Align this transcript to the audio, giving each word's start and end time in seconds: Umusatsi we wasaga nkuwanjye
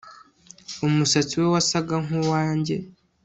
Umusatsi 0.87 1.33
we 1.41 1.47
wasaga 1.53 1.95
nkuwanjye 2.05 2.75